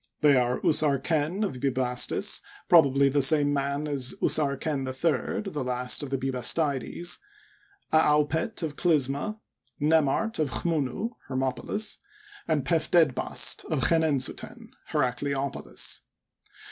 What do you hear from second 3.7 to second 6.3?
as Usarken III, the last of the